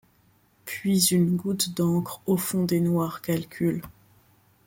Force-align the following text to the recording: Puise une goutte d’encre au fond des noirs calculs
Puise 0.65 1.11
une 1.11 1.35
goutte 1.37 1.75
d’encre 1.75 2.23
au 2.25 2.35
fond 2.35 2.65
des 2.65 2.79
noirs 2.79 3.21
calculs 3.21 3.83